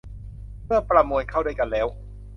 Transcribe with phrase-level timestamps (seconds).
[0.65, 1.87] เมื่อประมวลเข้าด้วยกันแล้ว